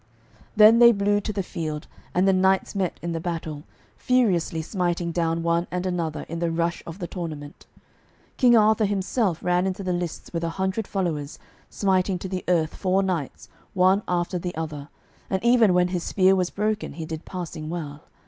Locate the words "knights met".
2.33-2.97